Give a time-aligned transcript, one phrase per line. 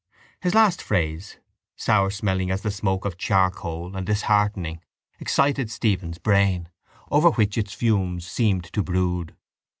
[0.41, 1.37] His last phrase,
[1.75, 4.81] sour smelling as the smoke of charcoal and disheartening,
[5.19, 6.69] excited Stephen's brain,
[7.11, 9.35] over which its fumes seemed to brood.